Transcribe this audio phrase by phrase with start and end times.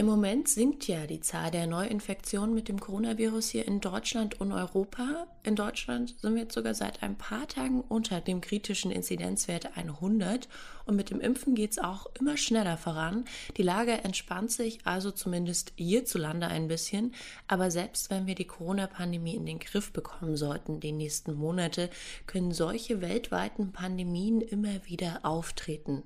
[0.00, 4.50] Im Moment sinkt ja die Zahl der Neuinfektionen mit dem Coronavirus hier in Deutschland und
[4.50, 5.26] Europa.
[5.42, 10.48] In Deutschland sind wir jetzt sogar seit ein paar Tagen unter dem kritischen Inzidenzwert 100
[10.86, 13.26] und mit dem Impfen geht es auch immer schneller voran.
[13.58, 17.14] Die Lage entspannt sich also zumindest hierzulande ein bisschen,
[17.46, 21.90] aber selbst wenn wir die Corona-Pandemie in den Griff bekommen sollten, die nächsten Monate,
[22.26, 26.04] können solche weltweiten Pandemien immer wieder auftreten.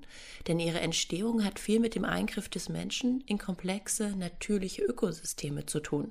[0.48, 5.66] Denn ihre Entstehung hat viel mit dem Eingriff des Menschen in komplexe komplexe natürliche Ökosysteme
[5.66, 6.10] zu tun.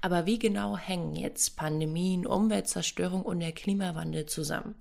[0.00, 4.76] Aber wie genau hängen jetzt Pandemien, Umweltzerstörung und der Klimawandel zusammen?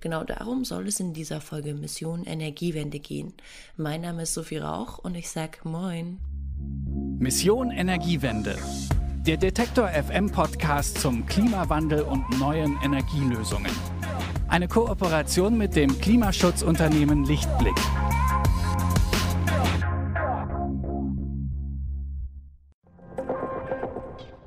[0.00, 3.34] Genau darum soll es in dieser Folge Mission Energiewende gehen.
[3.76, 6.20] Mein Name ist Sophie Rauch und ich sag Moin.
[7.18, 8.56] Mission Energiewende.
[9.26, 13.72] Der Detektor FM Podcast zum Klimawandel und neuen Energielösungen.
[14.46, 17.74] Eine Kooperation mit dem Klimaschutzunternehmen Lichtblick.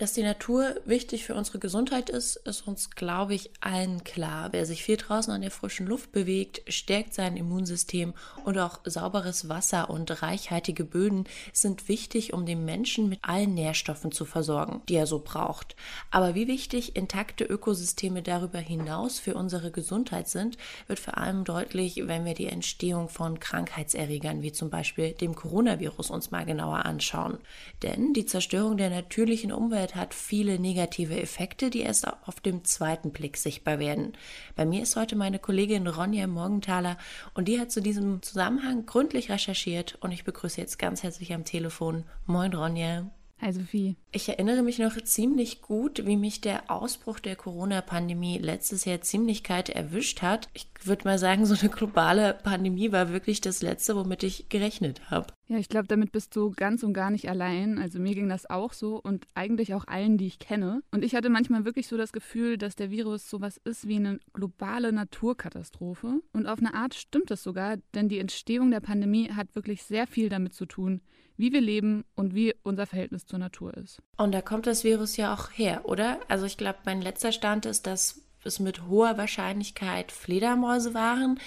[0.00, 4.48] Dass die Natur wichtig für unsere Gesundheit ist, ist uns, glaube ich, allen klar.
[4.50, 8.14] Wer sich viel draußen an der frischen Luft bewegt, stärkt sein Immunsystem
[8.46, 14.10] und auch sauberes Wasser und reichhaltige Böden sind wichtig, um den Menschen mit allen Nährstoffen
[14.10, 15.76] zu versorgen, die er so braucht.
[16.10, 20.56] Aber wie wichtig intakte Ökosysteme darüber hinaus für unsere Gesundheit sind,
[20.86, 26.08] wird vor allem deutlich, wenn wir die Entstehung von Krankheitserregern wie zum Beispiel dem Coronavirus
[26.08, 27.36] uns mal genauer anschauen.
[27.82, 32.64] Denn die Zerstörung der natürlichen Umwelt Umwelt hat viele negative Effekte, die erst auf dem
[32.64, 34.12] zweiten Blick sichtbar werden.
[34.54, 36.96] Bei mir ist heute meine Kollegin Ronja Morgenthaler
[37.34, 41.44] und die hat zu diesem Zusammenhang gründlich recherchiert und ich begrüße jetzt ganz herzlich am
[41.44, 42.04] Telefon.
[42.26, 43.10] Moin Ronja.
[43.42, 43.96] Hi Sophie.
[44.12, 49.42] Ich erinnere mich noch ziemlich gut, wie mich der Ausbruch der Corona-Pandemie letztes Jahr ziemlich
[49.42, 50.50] kalt erwischt hat.
[50.52, 55.10] Ich würde mal sagen, so eine globale Pandemie war wirklich das Letzte, womit ich gerechnet
[55.10, 55.32] habe.
[55.46, 57.78] Ja, ich glaube, damit bist du ganz und gar nicht allein.
[57.78, 60.82] Also mir ging das auch so und eigentlich auch allen, die ich kenne.
[60.90, 64.20] Und ich hatte manchmal wirklich so das Gefühl, dass der Virus sowas ist wie eine
[64.34, 66.20] globale Naturkatastrophe.
[66.34, 70.06] Und auf eine Art stimmt das sogar, denn die Entstehung der Pandemie hat wirklich sehr
[70.06, 71.00] viel damit zu tun,
[71.40, 74.00] wie wir leben und wie unser Verhältnis zur Natur ist.
[74.16, 76.20] Und da kommt das Virus ja auch her, oder?
[76.28, 81.38] Also ich glaube, mein letzter Stand ist, dass es mit hoher Wahrscheinlichkeit Fledermäuse waren,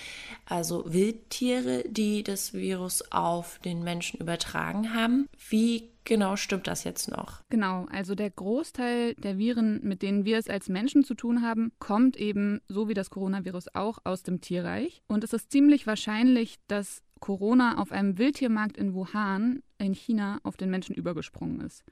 [0.46, 5.28] also Wildtiere, die das Virus auf den Menschen übertragen haben.
[5.50, 7.42] Wie genau stimmt das jetzt noch?
[7.50, 11.72] Genau, also der Großteil der Viren, mit denen wir es als Menschen zu tun haben,
[11.80, 15.02] kommt eben, so wie das Coronavirus auch, aus dem Tierreich.
[15.08, 20.58] Und es ist ziemlich wahrscheinlich, dass Corona auf einem Wildtiermarkt in Wuhan in China auf
[20.58, 21.84] den Menschen übergesprungen ist.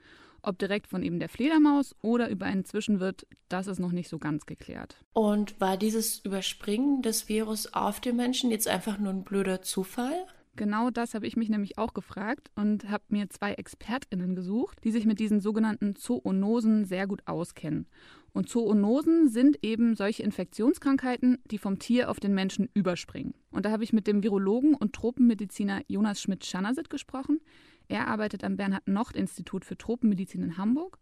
[0.44, 4.18] Ob direkt von eben der Fledermaus oder über einen Zwischenwirt, das ist noch nicht so
[4.18, 4.98] ganz geklärt.
[5.14, 10.26] Und war dieses Überspringen des Virus auf den Menschen jetzt einfach nur ein blöder Zufall?
[10.56, 14.92] Genau das habe ich mich nämlich auch gefragt und habe mir zwei ExpertInnen gesucht, die
[14.92, 17.88] sich mit diesen sogenannten Zoonosen sehr gut auskennen.
[18.34, 23.34] Und Zoonosen sind eben solche Infektionskrankheiten, die vom Tier auf den Menschen überspringen.
[23.52, 27.40] Und da habe ich mit dem Virologen und Tropenmediziner Jonas Schmidt-Schanasit gesprochen.
[27.88, 30.98] Er arbeitet am Bernhard-Nocht-Institut für Tropenmedizin in Hamburg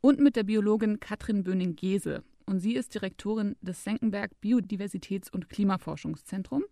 [0.00, 2.22] und mit der Biologin Katrin Böning-Gese.
[2.46, 6.64] Und sie ist Direktorin des Senckenberg Biodiversitäts- und Klimaforschungszentrum.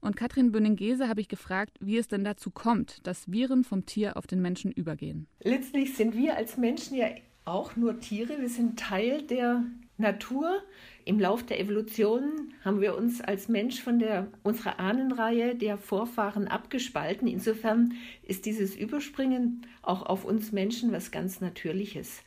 [0.00, 4.16] Und Katrin Böning-Gese habe ich gefragt, wie es denn dazu kommt, dass Viren vom Tier
[4.16, 5.28] auf den Menschen übergehen.
[5.42, 7.06] Letztlich sind wir als Menschen ja
[7.44, 8.40] auch nur Tiere.
[8.40, 9.64] Wir sind Teil der
[9.96, 10.62] Natur.
[11.04, 16.48] Im Lauf der Evolution haben wir uns als Mensch von der, unserer Ahnenreihe der Vorfahren
[16.48, 17.28] abgespalten.
[17.28, 22.22] Insofern ist dieses Überspringen auch auf uns Menschen was ganz Natürliches.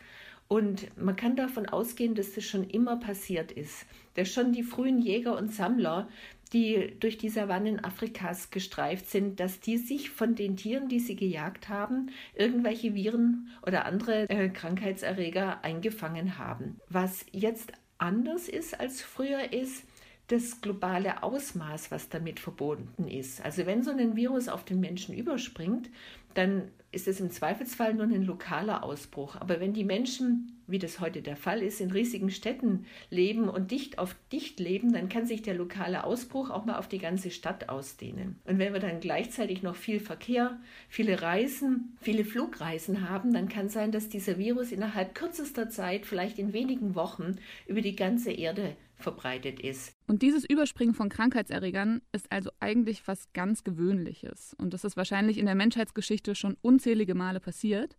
[0.48, 3.86] Und man kann davon ausgehen, dass das schon immer passiert ist.
[4.14, 6.08] Dass schon die frühen Jäger und Sammler
[6.50, 11.16] die durch die Savannen Afrikas gestreift sind, dass die sich von den Tieren, die sie
[11.16, 16.80] gejagt haben, irgendwelche Viren oder andere äh, Krankheitserreger eingefangen haben.
[16.90, 19.84] Was jetzt anders ist als früher ist,
[20.28, 23.44] das globale Ausmaß, was damit verbunden ist.
[23.44, 25.90] Also wenn so ein Virus auf den Menschen überspringt,
[26.38, 29.36] dann ist es im Zweifelsfall nur ein lokaler Ausbruch.
[29.36, 33.72] Aber wenn die Menschen, wie das heute der Fall ist, in riesigen Städten leben und
[33.72, 37.30] dicht auf dicht leben, dann kann sich der lokale Ausbruch auch mal auf die ganze
[37.30, 38.40] Stadt ausdehnen.
[38.46, 43.70] Und wenn wir dann gleichzeitig noch viel Verkehr, viele Reisen, viele Flugreisen haben, dann kann
[43.70, 47.36] sein, dass dieser Virus innerhalb kürzester Zeit, vielleicht in wenigen Wochen,
[47.68, 49.96] über die ganze Erde verbreitet ist.
[50.08, 54.56] Und dieses Überspringen von Krankheitserregern ist also eigentlich was ganz Gewöhnliches.
[54.58, 57.98] Und das ist wahrscheinlich in der Menschheitsgeschichte schon unzählige Male passiert.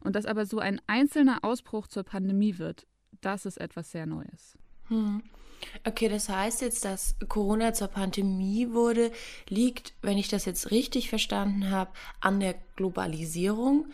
[0.00, 2.86] Und dass aber so ein einzelner Ausbruch zur Pandemie wird,
[3.20, 4.56] das ist etwas sehr Neues.
[4.88, 5.22] Hm.
[5.84, 9.10] Okay, das heißt jetzt, dass Corona zur Pandemie wurde,
[9.48, 11.90] liegt, wenn ich das jetzt richtig verstanden habe,
[12.20, 13.86] an der Globalisierung,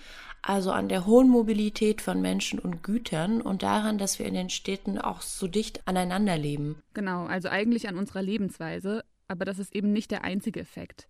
[0.48, 4.50] also an der hohen Mobilität von Menschen und Gütern und daran, dass wir in den
[4.50, 6.76] Städten auch so dicht aneinander leben.
[6.92, 11.08] Genau, also eigentlich an unserer Lebensweise, aber das ist eben nicht der einzige Effekt.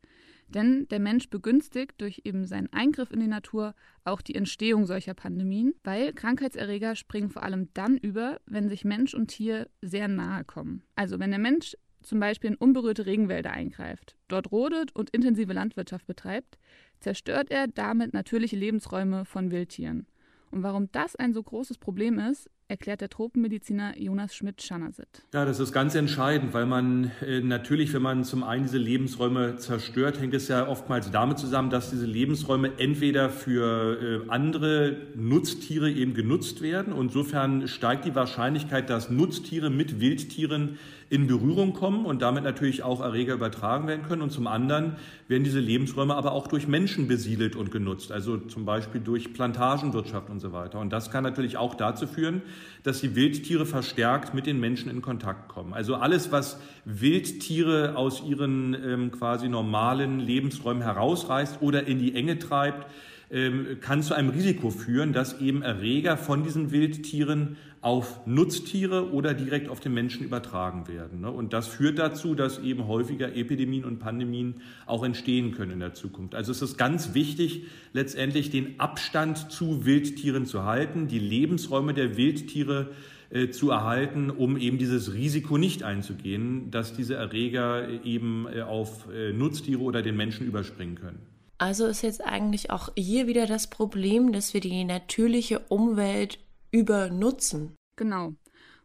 [0.48, 5.14] Denn der Mensch begünstigt durch eben seinen Eingriff in die Natur auch die Entstehung solcher
[5.14, 10.44] Pandemien, weil Krankheitserreger springen vor allem dann über, wenn sich Mensch und Tier sehr nahe
[10.44, 10.82] kommen.
[10.96, 16.06] Also wenn der Mensch zum Beispiel in unberührte Regenwälder eingreift, dort rodet und intensive Landwirtschaft
[16.06, 16.58] betreibt,
[17.00, 20.06] zerstört er damit natürliche Lebensräume von Wildtieren.
[20.50, 25.22] Und warum das ein so großes Problem ist, erklärt der Tropenmediziner Jonas Schmidt-Schanasit.
[25.32, 29.56] Ja, das ist ganz entscheidend, weil man äh, natürlich, wenn man zum einen diese Lebensräume
[29.56, 35.90] zerstört, hängt es ja oftmals damit zusammen, dass diese Lebensräume entweder für äh, andere Nutztiere
[35.90, 36.94] eben genutzt werden.
[36.98, 40.78] Insofern steigt die Wahrscheinlichkeit, dass Nutztiere mit Wildtieren
[41.10, 44.22] in Berührung kommen und damit natürlich auch Erreger übertragen werden können.
[44.22, 44.96] Und zum anderen
[45.28, 50.30] werden diese Lebensräume aber auch durch Menschen besiedelt und genutzt, also zum Beispiel durch Plantagenwirtschaft
[50.30, 50.78] und so weiter.
[50.80, 52.42] Und das kann natürlich auch dazu führen,
[52.82, 55.72] dass die Wildtiere verstärkt mit den Menschen in Kontakt kommen.
[55.72, 62.38] Also alles, was Wildtiere aus ihren ähm, quasi normalen Lebensräumen herausreißt oder in die Enge
[62.38, 62.86] treibt,
[63.80, 69.68] kann zu einem Risiko führen, dass eben Erreger von diesen Wildtieren auf Nutztiere oder direkt
[69.68, 71.20] auf den Menschen übertragen werden.
[71.20, 71.30] Ne?
[71.30, 75.92] Und das führt dazu, dass eben häufiger Epidemien und Pandemien auch entstehen können in der
[75.92, 76.34] Zukunft.
[76.34, 82.16] Also es ist ganz wichtig, letztendlich den Abstand zu Wildtieren zu halten, die Lebensräume der
[82.16, 82.92] Wildtiere
[83.28, 89.12] äh, zu erhalten, um eben dieses Risiko nicht einzugehen, dass diese Erreger eben äh, auf
[89.12, 91.33] äh, Nutztiere oder den Menschen überspringen können.
[91.58, 96.38] Also ist jetzt eigentlich auch hier wieder das Problem, dass wir die natürliche Umwelt
[96.70, 97.74] übernutzen.
[97.96, 98.34] Genau.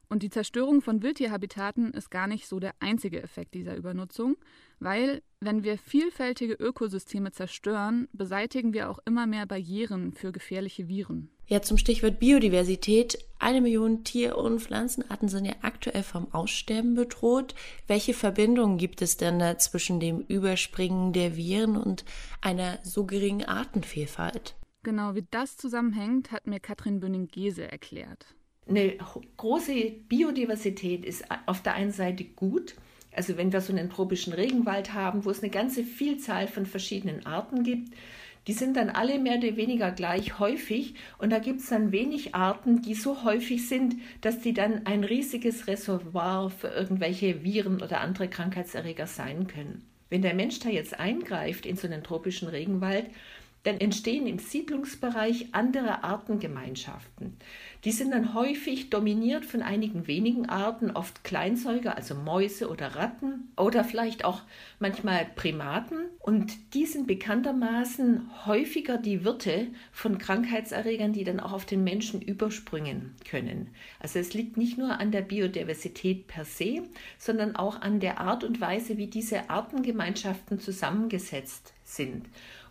[0.07, 4.38] Und die Zerstörung von Wildtierhabitaten ist gar nicht so der einzige Effekt dieser Übernutzung,
[4.80, 11.30] weil wenn wir vielfältige Ökosysteme zerstören, beseitigen wir auch immer mehr Barrieren für gefährliche Viren.
[11.50, 13.18] Ja, zum Stichwort Biodiversität.
[13.40, 17.56] Eine Million Tier- und Pflanzenarten sind ja aktuell vom Aussterben bedroht.
[17.88, 22.06] Welche Verbindungen gibt es denn da zwischen dem Überspringen der Viren und
[22.42, 24.54] einer so geringen Artenvielfalt?
[24.84, 28.28] Genau, wie das zusammenhängt, hat mir Katrin Böning-Gese erklärt.
[28.68, 28.98] Eine
[29.38, 29.74] große
[30.07, 32.75] Biodiversität ist auf der einen Seite gut.
[33.12, 37.25] Also wenn wir so einen tropischen Regenwald haben, wo es eine ganze Vielzahl von verschiedenen
[37.25, 37.92] Arten gibt,
[38.50, 42.34] die sind dann alle mehr oder weniger gleich häufig und da gibt es dann wenig
[42.34, 48.01] Arten, die so häufig sind, dass die dann ein riesiges Reservoir für irgendwelche Viren oder
[48.01, 49.84] andere Krankheitserreger sein können.
[50.10, 53.06] Wenn der Mensch da jetzt eingreift in so einen tropischen Regenwald,
[53.64, 57.38] dann entstehen im Siedlungsbereich andere Artengemeinschaften.
[57.86, 63.52] Die sind dann häufig dominiert von einigen wenigen Arten, oft Kleinsäuger, also Mäuse oder Ratten
[63.56, 64.42] oder vielleicht auch
[64.80, 66.06] manchmal Primaten.
[66.20, 72.22] Und die sind bekanntermaßen häufiger die Wirte von Krankheitserregern, die dann auch auf den Menschen
[72.22, 73.70] überspringen können.
[74.00, 76.84] Also es liegt nicht nur an der Biodiversität per se,
[77.18, 82.25] sondern auch an der Art und Weise, wie diese Artengemeinschaften zusammengesetzt sind.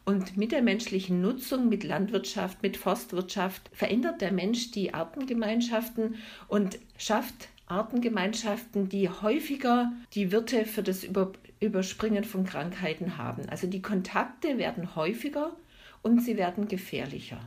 [0.09, 6.15] Und mit der menschlichen Nutzung, mit Landwirtschaft, mit Forstwirtschaft verändert der Mensch die Artengemeinschaften
[6.47, 11.07] und schafft Artengemeinschaften, die häufiger die Wirte für das
[11.61, 13.51] Überspringen von Krankheiten haben.
[13.51, 15.55] Also die Kontakte werden häufiger
[16.01, 17.41] und sie werden gefährlicher.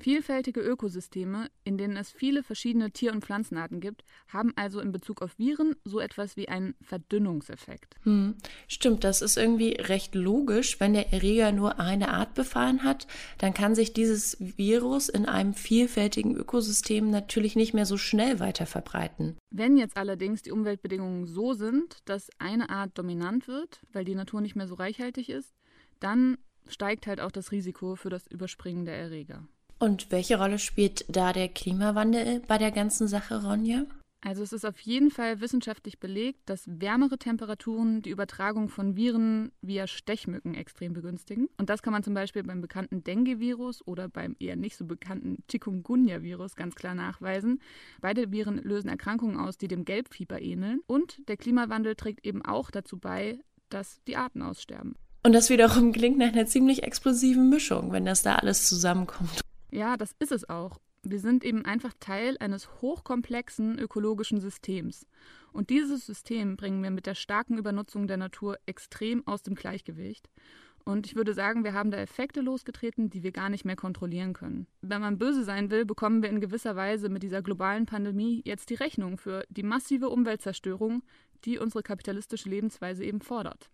[0.00, 5.20] Vielfältige Ökosysteme, in denen es viele verschiedene Tier- und Pflanzenarten gibt, haben also in Bezug
[5.20, 7.96] auf Viren so etwas wie einen Verdünnungseffekt.
[8.04, 8.34] Hm,
[8.66, 10.80] stimmt, das ist irgendwie recht logisch.
[10.80, 15.52] Wenn der Erreger nur eine Art befallen hat, dann kann sich dieses Virus in einem
[15.52, 19.36] vielfältigen Ökosystem natürlich nicht mehr so schnell weiter verbreiten.
[19.50, 24.40] Wenn jetzt allerdings die Umweltbedingungen so sind, dass eine Art dominant wird, weil die Natur
[24.40, 25.52] nicht mehr so reichhaltig ist,
[25.98, 26.38] dann
[26.68, 29.46] steigt halt auch das Risiko für das Überspringen der Erreger.
[29.80, 33.86] Und welche Rolle spielt da der Klimawandel bei der ganzen Sache, Ronja?
[34.22, 39.50] Also es ist auf jeden Fall wissenschaftlich belegt, dass wärmere Temperaturen die Übertragung von Viren
[39.62, 41.48] via Stechmücken extrem begünstigen.
[41.56, 45.42] Und das kann man zum Beispiel beim bekannten Dengue-Virus oder beim eher nicht so bekannten
[45.50, 47.62] Chikungunya-Virus ganz klar nachweisen.
[48.02, 50.80] Beide Viren lösen Erkrankungen aus, die dem Gelbfieber ähneln.
[50.86, 53.38] Und der Klimawandel trägt eben auch dazu bei,
[53.70, 54.96] dass die Arten aussterben.
[55.22, 59.39] Und das wiederum klingt nach einer ziemlich explosiven Mischung, wenn das da alles zusammenkommt.
[59.70, 60.78] Ja, das ist es auch.
[61.02, 65.06] Wir sind eben einfach Teil eines hochkomplexen ökologischen Systems.
[65.52, 70.28] Und dieses System bringen wir mit der starken Übernutzung der Natur extrem aus dem Gleichgewicht.
[70.84, 74.32] Und ich würde sagen, wir haben da Effekte losgetreten, die wir gar nicht mehr kontrollieren
[74.32, 74.66] können.
[74.80, 78.70] Wenn man böse sein will, bekommen wir in gewisser Weise mit dieser globalen Pandemie jetzt
[78.70, 81.02] die Rechnung für die massive Umweltzerstörung,
[81.44, 83.70] die unsere kapitalistische Lebensweise eben fordert.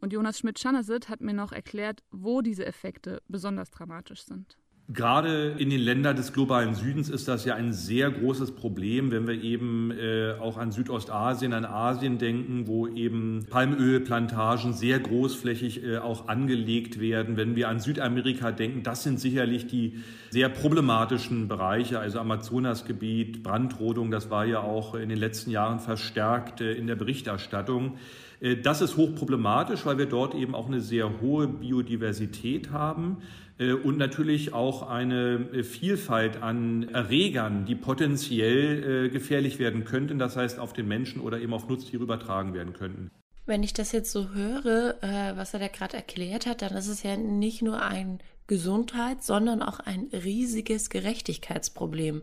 [0.00, 4.58] Und Jonas Schmidt-Schanasit hat mir noch erklärt, wo diese Effekte besonders dramatisch sind.
[4.88, 9.28] Gerade in den Ländern des globalen Südens ist das ja ein sehr großes Problem, wenn
[9.28, 15.98] wir eben äh, auch an Südostasien, an Asien denken, wo eben Palmölplantagen sehr großflächig äh,
[15.98, 17.36] auch angelegt werden.
[17.36, 24.10] Wenn wir an Südamerika denken, das sind sicherlich die sehr problematischen Bereiche, also Amazonasgebiet, Brandrodung,
[24.10, 27.98] das war ja auch in den letzten Jahren verstärkt äh, in der Berichterstattung.
[28.40, 33.18] Äh, das ist hochproblematisch, weil wir dort eben auch eine sehr hohe Biodiversität haben.
[33.58, 40.18] Äh, und natürlich auch eine äh, Vielfalt an Erregern, die potenziell äh, gefährlich werden könnten,
[40.18, 43.10] das heißt auf den Menschen oder eben auf Nutztiere übertragen werden könnten.
[43.44, 44.94] Wenn ich das jetzt so höre,
[45.34, 48.20] was er da gerade erklärt hat, dann ist es ja nicht nur ein
[48.52, 52.20] Gesundheit, sondern auch ein riesiges Gerechtigkeitsproblem.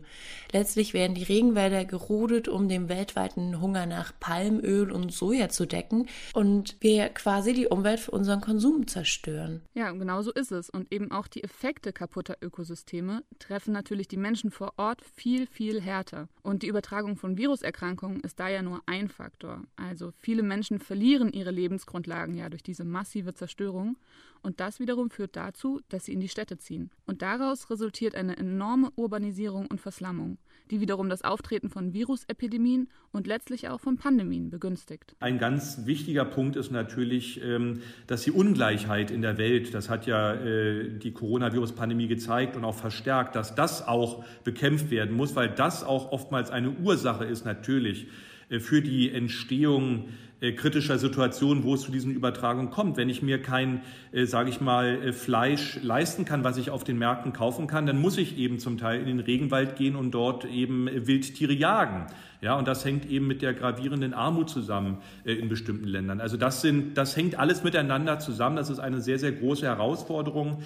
[0.52, 6.06] Letztlich werden die Regenwälder gerodet, um den weltweiten Hunger nach Palmöl und Soja zu decken
[6.32, 9.62] und wir quasi die Umwelt für unseren Konsum zerstören.
[9.74, 10.70] Ja, genau so ist es.
[10.70, 15.80] Und eben auch die Effekte kaputter Ökosysteme treffen natürlich die Menschen vor Ort viel, viel
[15.80, 16.28] härter.
[16.42, 19.64] Und die Übertragung von Viruserkrankungen ist da ja nur ein Faktor.
[19.74, 23.96] Also viele Menschen verlieren ihre Lebensgrundlagen ja durch diese massive Zerstörung.
[24.42, 26.90] Und das wiederum führt dazu, dass sie in die Städte ziehen.
[27.06, 30.38] Und daraus resultiert eine enorme Urbanisierung und Verslammung,
[30.70, 35.16] die wiederum das Auftreten von Virusepidemien und letztlich auch von Pandemien begünstigt.
[35.20, 40.06] Ein ganz wichtiger Punkt ist natürlich, ähm, dass die Ungleichheit in der Welt, das hat
[40.06, 45.48] ja äh, die Coronavirus-Pandemie gezeigt und auch verstärkt, dass das auch bekämpft werden muss, weil
[45.48, 48.06] das auch oftmals eine Ursache ist natürlich
[48.50, 50.08] äh, für die Entstehung
[50.40, 52.96] kritischer Situationen, wo es zu diesen Übertragungen kommt.
[52.96, 53.82] Wenn ich mir kein,
[54.12, 57.86] äh, sage ich mal, äh, Fleisch leisten kann, was ich auf den Märkten kaufen kann,
[57.86, 62.06] dann muss ich eben zum Teil in den Regenwald gehen und dort eben Wildtiere jagen.
[62.40, 66.20] Ja, und das hängt eben mit der gravierenden Armut zusammen äh, in bestimmten Ländern.
[66.20, 68.56] Also das sind, das hängt alles miteinander zusammen.
[68.56, 70.62] Das ist eine sehr, sehr große Herausforderung.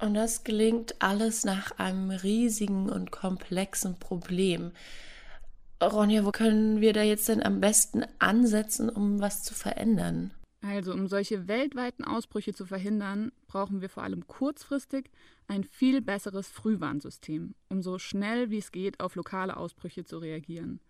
[0.00, 4.72] Und das gelingt alles nach einem riesigen und komplexen Problem.
[5.82, 10.30] Ronja, wo können wir da jetzt denn am besten ansetzen, um was zu verändern?
[10.62, 15.10] Also, um solche weltweiten Ausbrüche zu verhindern, brauchen wir vor allem kurzfristig
[15.48, 20.80] ein viel besseres Frühwarnsystem, um so schnell wie es geht auf lokale Ausbrüche zu reagieren.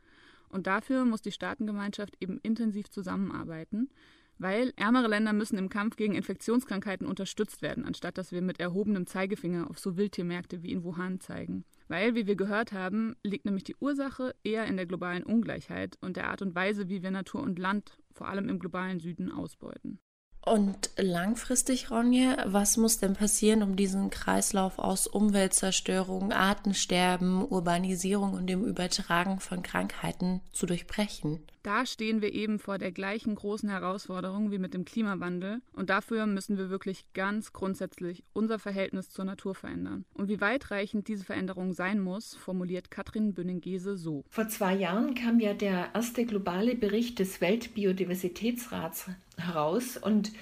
[0.49, 3.91] Und dafür muss die Staatengemeinschaft eben intensiv zusammenarbeiten,
[4.39, 9.07] weil ärmere Länder müssen im Kampf gegen Infektionskrankheiten unterstützt werden, anstatt dass wir mit erhobenem
[9.07, 11.65] Zeigefinger auf so Wildtiermärkte wie in Wuhan zeigen.
[11.89, 16.17] Weil, wie wir gehört haben, liegt nämlich die Ursache eher in der globalen Ungleichheit und
[16.17, 19.99] der Art und Weise, wie wir Natur und Land, vor allem im globalen Süden, ausbeuten.
[20.49, 28.47] Und langfristig, Ronja, was muss denn passieren, um diesen Kreislauf aus Umweltzerstörung, Artensterben, Urbanisierung und
[28.47, 31.41] dem Übertragen von Krankheiten zu durchbrechen?
[31.65, 36.27] Da stehen wir eben vor der gleichen großen Herausforderung wie mit dem Klimawandel und dafür
[36.27, 40.05] müssen wir wirklich ganz grundsätzlich unser Verhältnis zur Natur verändern.
[40.15, 44.23] Und wie weitreichend diese Veränderung sein muss, formuliert Katrin Bünnengese so.
[44.29, 49.07] Vor zwei Jahren kam ja der erste globale Bericht des Weltbiodiversitätsrats
[49.37, 50.33] heraus und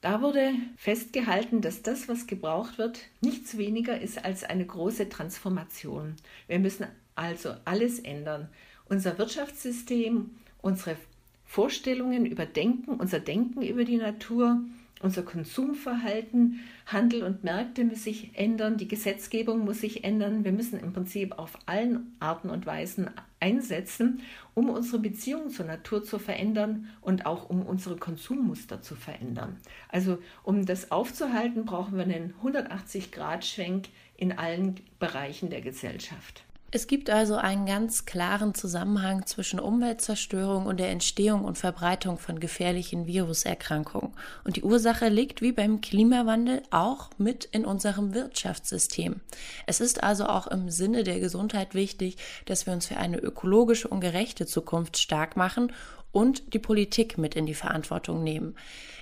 [0.00, 6.16] da wurde festgehalten, dass das, was gebraucht wird, nichts weniger ist als eine große Transformation.
[6.46, 8.48] Wir müssen also alles ändern.
[8.88, 10.30] Unser Wirtschaftssystem,
[10.62, 10.96] unsere
[11.44, 14.60] Vorstellungen über Denken, unser Denken über die Natur,
[15.00, 20.44] unser Konsumverhalten, Handel und Märkte müssen sich ändern, die Gesetzgebung muss sich ändern.
[20.44, 24.20] Wir müssen im Prinzip auf allen Arten und Weisen einsetzen,
[24.54, 29.56] um unsere Beziehung zur Natur zu verändern und auch um unsere Konsummuster zu verändern.
[29.88, 36.44] Also um das aufzuhalten, brauchen wir einen 180-Grad-Schwenk in allen Bereichen der Gesellschaft.
[36.72, 42.38] Es gibt also einen ganz klaren Zusammenhang zwischen Umweltzerstörung und der Entstehung und Verbreitung von
[42.38, 44.12] gefährlichen Viruserkrankungen.
[44.44, 49.20] Und die Ursache liegt wie beim Klimawandel auch mit in unserem Wirtschaftssystem.
[49.66, 53.88] Es ist also auch im Sinne der Gesundheit wichtig, dass wir uns für eine ökologische
[53.88, 55.72] und gerechte Zukunft stark machen
[56.12, 58.54] und die Politik mit in die Verantwortung nehmen.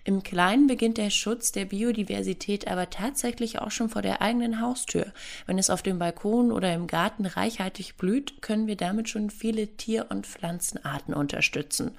[0.09, 5.13] Im Kleinen beginnt der Schutz der Biodiversität aber tatsächlich auch schon vor der eigenen Haustür.
[5.47, 9.77] Wenn es auf dem Balkon oder im Garten reichhaltig blüht, können wir damit schon viele
[9.77, 11.91] Tier- und Pflanzenarten unterstützen.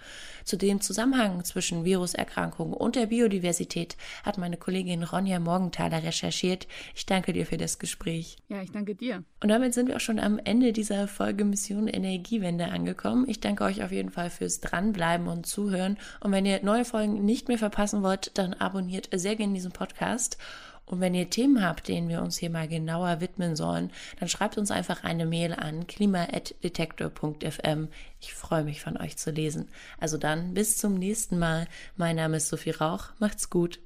[0.43, 6.67] Zu dem Zusammenhang zwischen Viruserkrankungen und der Biodiversität hat meine Kollegin Ronja Morgenthaler recherchiert.
[6.95, 8.37] Ich danke dir für das Gespräch.
[8.47, 9.23] Ja, ich danke dir.
[9.41, 13.25] Und damit sind wir auch schon am Ende dieser Folge Mission Energiewende angekommen.
[13.27, 14.59] Ich danke euch auf jeden Fall fürs
[14.99, 15.97] Dranbleiben und Zuhören.
[16.19, 20.37] Und wenn ihr neue Folgen nicht mehr verpassen wollt, dann abonniert sehr gerne diesen Podcast.
[20.85, 24.57] Und wenn ihr Themen habt, denen wir uns hier mal genauer widmen sollen, dann schreibt
[24.57, 27.89] uns einfach eine Mail an klima.detektor.fm.
[28.19, 29.69] Ich freue mich von euch zu lesen.
[29.99, 31.67] Also dann bis zum nächsten Mal.
[31.95, 33.09] Mein Name ist Sophie Rauch.
[33.19, 33.79] Macht's gut.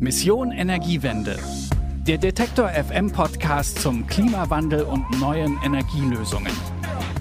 [0.00, 1.38] Mission Energiewende.
[2.06, 6.52] Der Detektor FM Podcast zum Klimawandel und neuen Energielösungen.